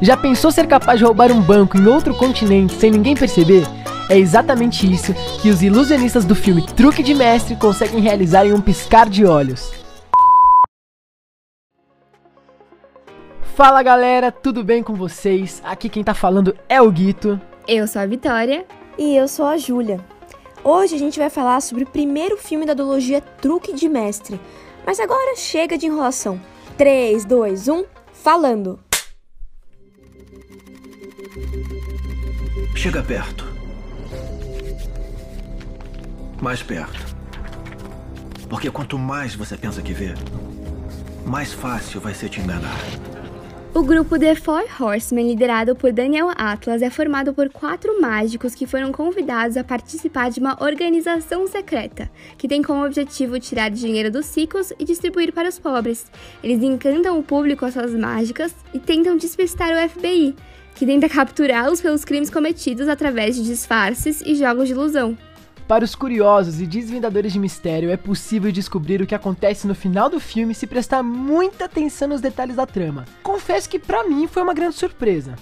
Já 0.00 0.14
pensou 0.14 0.52
ser 0.52 0.66
capaz 0.66 0.98
de 0.98 1.04
roubar 1.04 1.32
um 1.32 1.40
banco 1.40 1.78
em 1.78 1.86
outro 1.86 2.14
continente 2.14 2.74
sem 2.74 2.90
ninguém 2.90 3.14
perceber? 3.14 3.66
É 4.10 4.18
exatamente 4.18 4.90
isso 4.90 5.14
que 5.40 5.48
os 5.48 5.62
ilusionistas 5.62 6.24
do 6.24 6.34
filme 6.34 6.66
Truque 6.66 7.02
de 7.02 7.14
Mestre 7.14 7.56
conseguem 7.56 8.00
realizar 8.00 8.46
em 8.46 8.52
um 8.52 8.60
piscar 8.60 9.08
de 9.08 9.24
olhos. 9.24 9.72
Fala 13.54 13.82
galera, 13.82 14.30
tudo 14.30 14.62
bem 14.62 14.82
com 14.82 14.94
vocês? 14.94 15.62
Aqui 15.64 15.88
quem 15.88 16.04
tá 16.04 16.12
falando 16.12 16.54
é 16.68 16.80
o 16.80 16.90
Guito. 16.90 17.40
Eu 17.66 17.88
sou 17.88 18.02
a 18.02 18.06
Vitória. 18.06 18.66
E 18.98 19.16
eu 19.16 19.26
sou 19.28 19.46
a 19.46 19.56
Júlia. 19.56 20.00
Hoje 20.62 20.94
a 20.94 20.98
gente 20.98 21.18
vai 21.18 21.30
falar 21.30 21.60
sobre 21.60 21.84
o 21.84 21.86
primeiro 21.86 22.36
filme 22.36 22.64
da 22.64 22.74
duologia 22.74 23.20
Truque 23.20 23.72
de 23.72 23.88
Mestre. 23.88 24.40
Mas 24.86 25.00
agora 25.00 25.36
chega 25.36 25.76
de 25.76 25.86
enrolação. 25.86 26.40
3, 26.76 27.24
2, 27.24 27.68
1, 27.68 27.84
falando! 28.12 28.85
Chega 32.86 33.02
perto. 33.02 33.44
Mais 36.40 36.62
perto. 36.62 37.16
Porque 38.48 38.70
quanto 38.70 38.96
mais 38.96 39.34
você 39.34 39.56
pensa 39.56 39.82
que 39.82 39.92
vê, 39.92 40.14
mais 41.26 41.52
fácil 41.52 42.00
vai 42.00 42.14
ser 42.14 42.28
te 42.28 42.40
enganar. 42.40 42.78
O 43.74 43.82
grupo 43.82 44.16
The 44.16 44.36
Four 44.36 44.62
Horsemen, 44.80 45.26
liderado 45.26 45.74
por 45.74 45.92
Daniel 45.92 46.30
Atlas, 46.36 46.80
é 46.80 46.88
formado 46.88 47.34
por 47.34 47.50
quatro 47.50 48.00
mágicos 48.00 48.54
que 48.54 48.68
foram 48.68 48.92
convidados 48.92 49.56
a 49.56 49.64
participar 49.64 50.30
de 50.30 50.38
uma 50.38 50.56
organização 50.62 51.48
secreta, 51.48 52.08
que 52.38 52.46
tem 52.46 52.62
como 52.62 52.86
objetivo 52.86 53.40
tirar 53.40 53.68
dinheiro 53.68 54.12
dos 54.12 54.32
ricos 54.36 54.72
e 54.78 54.84
distribuir 54.84 55.32
para 55.32 55.48
os 55.48 55.58
pobres. 55.58 56.06
Eles 56.40 56.62
encantam 56.62 57.18
o 57.18 57.24
público 57.24 57.66
com 57.66 57.72
suas 57.72 57.92
mágicas 57.92 58.54
e 58.72 58.78
tentam 58.78 59.16
despistar 59.16 59.70
o 59.72 59.88
FBI, 59.88 60.36
que 60.76 60.84
tenta 60.84 61.08
capturá-los 61.08 61.80
pelos 61.80 62.04
crimes 62.04 62.30
cometidos 62.30 62.86
através 62.86 63.34
de 63.34 63.42
disfarces 63.42 64.20
e 64.20 64.34
jogos 64.34 64.68
de 64.68 64.74
ilusão. 64.74 65.16
Para 65.66 65.84
os 65.84 65.96
curiosos 65.96 66.60
e 66.60 66.66
desvendadores 66.66 67.32
de 67.32 67.40
mistério, 67.40 67.90
é 67.90 67.96
possível 67.96 68.52
descobrir 68.52 69.00
o 69.02 69.06
que 69.06 69.14
acontece 69.14 69.66
no 69.66 69.74
final 69.74 70.08
do 70.08 70.20
filme 70.20 70.54
se 70.54 70.66
prestar 70.66 71.02
muita 71.02 71.64
atenção 71.64 72.08
nos 72.08 72.20
detalhes 72.20 72.54
da 72.54 72.66
trama. 72.66 73.04
Confesso 73.22 73.68
que 73.68 73.78
para 73.78 74.04
mim 74.04 74.28
foi 74.28 74.42
uma 74.42 74.54
grande 74.54 74.76
surpresa. 74.76 75.34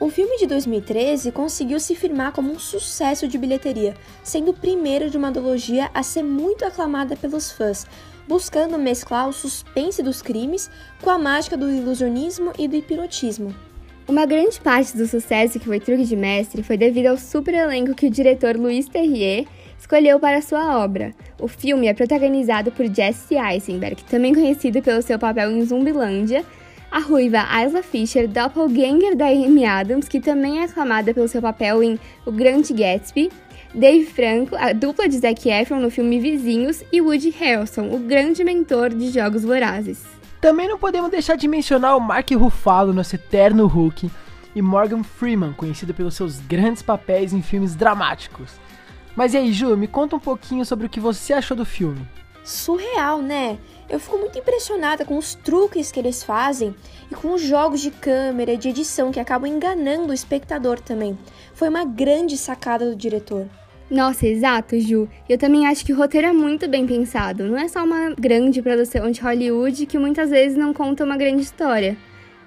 O 0.00 0.08
filme 0.08 0.38
de 0.38 0.46
2013 0.46 1.30
conseguiu 1.30 1.78
se 1.78 1.94
firmar 1.94 2.32
como 2.32 2.52
um 2.52 2.58
sucesso 2.58 3.28
de 3.28 3.36
bilheteria, 3.36 3.94
sendo 4.22 4.52
o 4.52 4.54
primeiro 4.54 5.10
de 5.10 5.18
uma 5.18 5.30
duologia 5.30 5.90
a 5.92 6.02
ser 6.02 6.22
muito 6.22 6.64
aclamada 6.64 7.14
pelos 7.14 7.52
fãs, 7.52 7.86
buscando 8.26 8.78
mesclar 8.78 9.28
o 9.28 9.32
suspense 9.32 10.02
dos 10.02 10.22
crimes 10.22 10.70
com 11.02 11.10
a 11.10 11.18
mágica 11.18 11.56
do 11.56 11.70
ilusionismo 11.70 12.52
e 12.58 12.66
do 12.66 12.76
hipnotismo. 12.76 13.54
Uma 14.08 14.24
grande 14.24 14.58
parte 14.58 14.96
do 14.96 15.06
sucesso 15.06 15.60
que 15.60 15.66
foi 15.66 15.78
Truque 15.78 16.04
de 16.04 16.16
Mestre 16.16 16.62
foi 16.62 16.78
devido 16.78 17.08
ao 17.08 17.18
super 17.18 17.52
elenco 17.52 17.94
que 17.94 18.06
o 18.06 18.10
diretor 18.10 18.56
Louis 18.56 18.88
Terrier 18.88 19.44
escolheu 19.78 20.18
para 20.18 20.40
sua 20.40 20.82
obra. 20.82 21.14
O 21.38 21.46
filme 21.46 21.88
é 21.88 21.92
protagonizado 21.92 22.72
por 22.72 22.86
Jesse 22.86 23.34
Eisenberg, 23.34 24.02
também 24.04 24.34
conhecido 24.34 24.80
pelo 24.80 25.02
seu 25.02 25.18
papel 25.18 25.50
em 25.50 25.62
Zumbilândia, 25.62 26.42
a 26.90 27.00
ruiva 27.00 27.44
Isla 27.62 27.82
Fisher, 27.82 28.26
doppelganger 28.26 29.14
da 29.14 29.26
Amy 29.26 29.66
Adams, 29.66 30.08
que 30.08 30.20
também 30.20 30.60
é 30.60 30.64
aclamada 30.64 31.12
pelo 31.12 31.28
seu 31.28 31.42
papel 31.42 31.82
em 31.82 32.00
O 32.24 32.32
Grande 32.32 32.72
Gatsby, 32.72 33.30
Dave 33.74 34.06
Franco, 34.06 34.56
a 34.56 34.72
dupla 34.72 35.06
de 35.06 35.18
Zac 35.18 35.46
Efron 35.50 35.80
no 35.80 35.90
filme 35.90 36.18
Vizinhos, 36.18 36.82
e 36.90 37.02
Woody 37.02 37.28
Harrelson, 37.28 37.94
o 37.94 37.98
grande 37.98 38.42
mentor 38.42 38.88
de 38.88 39.10
Jogos 39.10 39.42
Vorazes. 39.44 40.17
Também 40.40 40.68
não 40.68 40.78
podemos 40.78 41.10
deixar 41.10 41.36
de 41.36 41.48
mencionar 41.48 41.96
o 41.96 42.00
Mark 42.00 42.30
Ruffalo, 42.30 42.92
nosso 42.92 43.16
eterno 43.16 43.66
Hulk, 43.66 44.08
e 44.54 44.62
Morgan 44.62 45.02
Freeman, 45.02 45.52
conhecido 45.52 45.92
pelos 45.92 46.14
seus 46.14 46.38
grandes 46.38 46.82
papéis 46.82 47.32
em 47.32 47.42
filmes 47.42 47.74
dramáticos. 47.74 48.52
Mas 49.16 49.34
e 49.34 49.36
aí, 49.36 49.52
Ju, 49.52 49.76
me 49.76 49.88
conta 49.88 50.14
um 50.14 50.20
pouquinho 50.20 50.64
sobre 50.64 50.86
o 50.86 50.88
que 50.88 51.00
você 51.00 51.32
achou 51.32 51.56
do 51.56 51.64
filme. 51.64 52.06
Surreal, 52.44 53.20
né? 53.20 53.58
Eu 53.88 53.98
fico 53.98 54.16
muito 54.16 54.38
impressionada 54.38 55.04
com 55.04 55.18
os 55.18 55.34
truques 55.34 55.90
que 55.90 55.98
eles 55.98 56.22
fazem 56.22 56.74
e 57.10 57.14
com 57.14 57.34
os 57.34 57.42
jogos 57.42 57.80
de 57.80 57.90
câmera 57.90 58.52
e 58.52 58.56
de 58.56 58.68
edição 58.68 59.10
que 59.10 59.20
acabam 59.20 59.50
enganando 59.50 60.12
o 60.12 60.14
espectador 60.14 60.80
também. 60.80 61.18
Foi 61.52 61.68
uma 61.68 61.84
grande 61.84 62.38
sacada 62.38 62.88
do 62.88 62.96
diretor. 62.96 63.46
Nossa, 63.90 64.26
exato, 64.26 64.78
Ju. 64.78 65.08
Eu 65.26 65.38
também 65.38 65.66
acho 65.66 65.84
que 65.84 65.92
o 65.92 65.96
roteiro 65.96 66.26
é 66.26 66.32
muito 66.32 66.68
bem 66.68 66.86
pensado. 66.86 67.44
Não 67.44 67.56
é 67.56 67.66
só 67.68 67.82
uma 67.84 68.10
grande 68.18 68.60
produção 68.60 69.10
de 69.10 69.20
Hollywood 69.20 69.86
que 69.86 69.98
muitas 69.98 70.28
vezes 70.28 70.58
não 70.58 70.74
conta 70.74 71.04
uma 71.04 71.16
grande 71.16 71.42
história. 71.42 71.96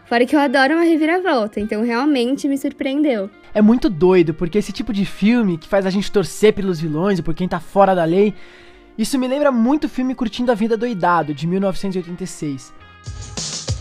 Fora 0.06 0.26
que 0.26 0.36
eu 0.36 0.40
adoro 0.40 0.76
uma 0.76 0.84
reviravolta, 0.84 1.60
então 1.60 1.84
realmente 1.84 2.48
me 2.48 2.58
surpreendeu. 2.58 3.30
É 3.54 3.62
muito 3.62 3.90
doido, 3.90 4.34
porque 4.34 4.58
esse 4.58 4.72
tipo 4.72 4.94
de 4.94 5.06
filme 5.06 5.58
que 5.58 5.68
faz 5.68 5.86
a 5.86 5.90
gente 5.90 6.12
torcer 6.12 6.54
pelos 6.54 6.80
vilões 6.80 7.18
e 7.18 7.24
por 7.24 7.34
quem 7.34 7.48
tá 7.48 7.60
fora 7.60 7.96
da 7.96 8.04
lei, 8.04 8.34
isso 8.98 9.18
me 9.18 9.28
lembra 9.28 9.52
muito 9.52 9.86
o 9.86 9.90
filme 9.90 10.14
Curtindo 10.14 10.52
a 10.52 10.56
Vida 10.56 10.78
Doidado, 10.78 11.34
de 11.34 11.48
1986. 11.48 12.72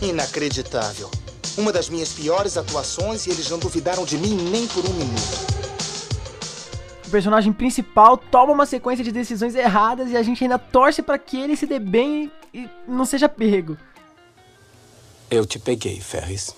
Inacreditável. 0.01 1.11
Uma 1.57 1.71
das 1.71 1.89
minhas 1.89 2.13
piores 2.13 2.57
atuações 2.57 3.27
e 3.27 3.29
eles 3.29 3.49
não 3.49 3.59
duvidaram 3.59 4.03
de 4.03 4.17
mim 4.17 4.35
nem 4.51 4.65
por 4.67 4.85
um 4.85 4.93
minuto 4.93 5.60
personagem 7.11 7.53
principal 7.53 8.17
toma 8.17 8.53
uma 8.53 8.65
sequência 8.65 9.03
de 9.03 9.11
decisões 9.11 9.53
erradas 9.53 10.09
e 10.09 10.17
a 10.17 10.23
gente 10.23 10.43
ainda 10.43 10.57
torce 10.57 11.01
para 11.01 11.19
que 11.19 11.39
ele 11.39 11.55
se 11.55 11.67
dê 11.67 11.77
bem 11.77 12.31
e 12.53 12.67
não 12.87 13.05
seja 13.05 13.29
pego. 13.29 13.77
Eu 15.29 15.45
te 15.45 15.59
peguei, 15.59 15.99
Ferris. 16.01 16.55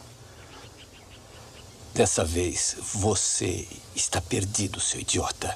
Dessa 1.94 2.24
vez, 2.24 2.78
você 2.94 3.68
está 3.96 4.20
perdido, 4.20 4.80
seu 4.80 5.00
idiota. 5.00 5.56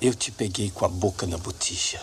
Eu 0.00 0.14
te 0.14 0.30
peguei 0.30 0.70
com 0.70 0.84
a 0.84 0.88
boca 0.88 1.26
na 1.26 1.38
botija. 1.38 2.00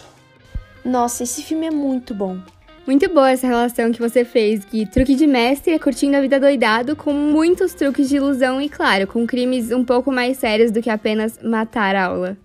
Nossa, 0.84 1.24
esse 1.24 1.44
filme 1.44 1.68
é 1.68 1.72
muito 1.72 2.14
bom. 2.14 2.40
Muito 2.88 3.12
boa 3.12 3.32
essa 3.32 3.48
relação 3.48 3.92
que 3.92 4.00
você 4.00 4.24
fez, 4.24 4.64
Gui. 4.64 4.86
Truque 4.86 5.16
de 5.16 5.26
mestre 5.26 5.74
é 5.74 5.80
curtindo 5.80 6.16
a 6.18 6.22
vida 6.22 6.40
doidado 6.40 6.96
com 6.96 7.12
muitos 7.12 7.74
truques 7.74 8.08
de 8.08 8.18
ilusão 8.18 8.62
e, 8.62 8.70
claro, 8.70 9.08
com 9.08 9.26
crimes 9.26 9.72
um 9.72 9.84
pouco 9.84 10.12
mais 10.12 10.38
sérios 10.38 10.70
do 10.70 10.84
que 10.84 10.90
apenas 10.92 11.40
matar 11.42 11.96
a 11.96 12.06
aula. 12.06 12.38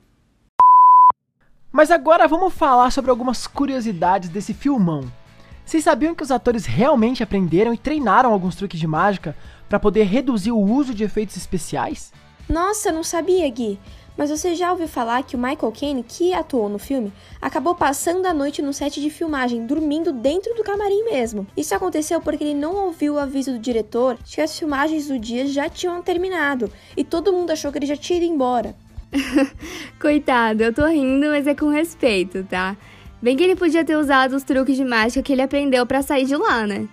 Mas 1.70 1.90
agora 1.90 2.26
vamos 2.26 2.54
falar 2.54 2.90
sobre 2.90 3.10
algumas 3.10 3.46
curiosidades 3.46 4.30
desse 4.30 4.54
filmão. 4.54 5.12
Vocês 5.62 5.84
sabiam 5.84 6.14
que 6.14 6.22
os 6.22 6.30
atores 6.30 6.64
realmente 6.64 7.22
aprenderam 7.22 7.74
e 7.74 7.78
treinaram 7.78 8.32
alguns 8.32 8.56
truques 8.56 8.80
de 8.80 8.86
mágica 8.86 9.36
para 9.68 9.78
poder 9.78 10.04
reduzir 10.04 10.52
o 10.52 10.58
uso 10.58 10.94
de 10.94 11.04
efeitos 11.04 11.36
especiais? 11.36 12.14
Nossa, 12.48 12.90
não 12.90 13.04
sabia, 13.04 13.48
Gui. 13.50 13.78
Mas 14.20 14.28
você 14.28 14.54
já 14.54 14.70
ouviu 14.70 14.86
falar 14.86 15.22
que 15.22 15.34
o 15.34 15.38
Michael 15.38 15.72
Caine, 15.72 16.02
que 16.02 16.34
atuou 16.34 16.68
no 16.68 16.78
filme, 16.78 17.10
acabou 17.40 17.74
passando 17.74 18.26
a 18.26 18.34
noite 18.34 18.60
no 18.60 18.70
set 18.70 19.00
de 19.00 19.08
filmagem, 19.08 19.64
dormindo 19.64 20.12
dentro 20.12 20.54
do 20.54 20.62
camarim 20.62 21.04
mesmo. 21.04 21.46
Isso 21.56 21.74
aconteceu 21.74 22.20
porque 22.20 22.44
ele 22.44 22.52
não 22.52 22.84
ouviu 22.84 23.14
o 23.14 23.18
aviso 23.18 23.52
do 23.52 23.58
diretor 23.58 24.18
de 24.22 24.34
que 24.34 24.42
as 24.42 24.58
filmagens 24.58 25.08
do 25.08 25.18
dia 25.18 25.46
já 25.46 25.70
tinham 25.70 26.02
terminado 26.02 26.70
e 26.94 27.02
todo 27.02 27.32
mundo 27.32 27.50
achou 27.50 27.72
que 27.72 27.78
ele 27.78 27.86
já 27.86 27.96
tinha 27.96 28.18
ido 28.18 28.30
embora. 28.30 28.74
Coitado, 29.98 30.64
eu 30.64 30.74
tô 30.74 30.86
rindo, 30.86 31.28
mas 31.28 31.46
é 31.46 31.54
com 31.54 31.70
respeito, 31.70 32.44
tá? 32.44 32.76
Bem 33.22 33.38
que 33.38 33.42
ele 33.42 33.56
podia 33.56 33.86
ter 33.86 33.96
usado 33.96 34.36
os 34.36 34.42
truques 34.42 34.76
de 34.76 34.84
mágica 34.84 35.22
que 35.22 35.32
ele 35.32 35.40
aprendeu 35.40 35.86
para 35.86 36.02
sair 36.02 36.26
de 36.26 36.36
lá, 36.36 36.66
né? 36.66 36.86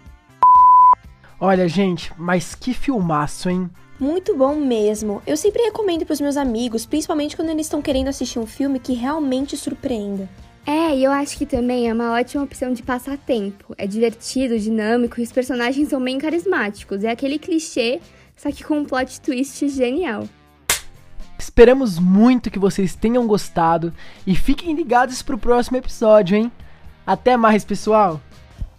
Olha, 1.41 1.67
gente, 1.67 2.09
mas 2.17 2.55
que 2.55 2.73
filmaço, 2.73 3.49
hein? 3.49 3.69
Muito 3.99 4.35
bom 4.35 4.55
mesmo. 4.55 5.23
Eu 5.25 5.35
sempre 5.35 5.63
recomendo 5.63 6.05
para 6.05 6.13
os 6.13 6.21
meus 6.21 6.37
amigos, 6.37 6.85
principalmente 6.85 7.35
quando 7.35 7.49
eles 7.49 7.65
estão 7.65 7.81
querendo 7.81 8.09
assistir 8.09 8.37
um 8.37 8.45
filme 8.45 8.79
que 8.79 8.93
realmente 8.93 9.57
surpreenda. 9.57 10.29
É, 10.65 10.95
e 10.95 11.03
eu 11.03 11.11
acho 11.11 11.37
que 11.37 11.45
também 11.45 11.89
é 11.89 11.93
uma 11.93 12.11
ótima 12.11 12.43
opção 12.43 12.73
de 12.73 12.83
passar 12.83 13.17
tempo. 13.17 13.73
É 13.77 13.87
divertido, 13.87 14.59
dinâmico 14.59 15.19
e 15.19 15.23
os 15.23 15.31
personagens 15.31 15.89
são 15.89 16.03
bem 16.03 16.19
carismáticos. 16.19 17.03
É 17.03 17.09
aquele 17.09 17.39
clichê, 17.39 17.99
só 18.35 18.51
que 18.51 18.63
com 18.63 18.79
um 18.79 18.85
plot 18.85 19.19
twist 19.21 19.67
genial. 19.69 20.27
Esperamos 21.39 21.97
muito 21.97 22.51
que 22.51 22.59
vocês 22.59 22.95
tenham 22.95 23.25
gostado 23.25 23.93
e 24.27 24.35
fiquem 24.35 24.75
ligados 24.75 25.21
para 25.23 25.35
o 25.35 25.39
próximo 25.39 25.77
episódio, 25.77 26.37
hein? 26.37 26.51
Até 27.05 27.35
mais, 27.37 27.63
pessoal! 27.63 28.21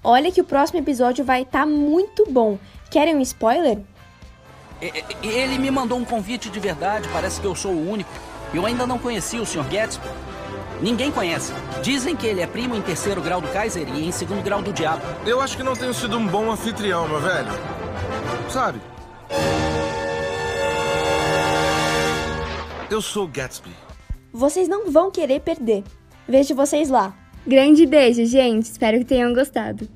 Olha 0.05 0.31
que 0.31 0.41
o 0.41 0.45
próximo 0.45 0.79
episódio 0.79 1.25
vai 1.25 1.43
estar 1.43 1.61
tá 1.61 1.67
muito 1.67 2.31
bom. 2.31 2.59
Querem 2.91 3.17
um 3.17 3.21
spoiler? 3.21 3.79
Ele 4.81 5.59
me 5.59 5.71
mandou 5.71 5.99
um 5.99 6.05
convite 6.05 6.49
de 6.49 6.61
verdade, 6.61 7.09
parece 7.13 7.41
que 7.41 7.47
eu 7.47 7.55
sou 7.55 7.73
o 7.73 7.91
único. 7.91 8.11
Eu 8.55 8.65
ainda 8.65 8.87
não 8.87 8.99
conheci 8.99 9.39
o 9.39 9.45
Sr. 9.45 9.65
Gatsby. 9.65 10.09
Ninguém 10.81 11.11
conhece. 11.11 11.53
Dizem 11.83 12.15
que 12.15 12.27
ele 12.27 12.41
é 12.41 12.47
primo 12.47 12.77
em 12.77 12.81
terceiro 12.81 13.21
grau 13.21 13.41
do 13.41 13.49
Kaiser 13.49 13.89
e 13.89 14.07
em 14.07 14.13
segundo 14.13 14.43
grau 14.43 14.63
do 14.63 14.73
Diabo. 14.73 15.03
Eu 15.27 15.41
acho 15.41 15.57
que 15.57 15.63
não 15.63 15.75
tenho 15.75 15.93
sido 15.93 16.17
um 16.17 16.27
bom 16.27 16.51
anfitrião, 16.51 17.09
meu 17.09 17.21
velho. 17.21 17.49
Sabe? 18.49 18.81
Eu 22.91 23.03
sou 23.03 23.27
Gatsby. 23.27 23.71
Vocês 24.33 24.69
não 24.69 24.91
vão 24.91 25.11
querer 25.11 25.41
perder. 25.41 25.83
Vejo 26.29 26.55
vocês 26.55 26.89
lá. 26.89 27.15
Grande 27.47 27.85
beijo, 27.85 28.25
gente. 28.25 28.67
Espero 28.67 28.99
que 28.99 29.05
tenham 29.05 29.35
gostado. 29.35 29.89